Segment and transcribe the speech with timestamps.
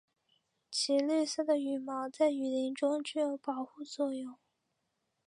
[0.71, 4.35] 其绿色的羽毛在雨林中具有保护作用。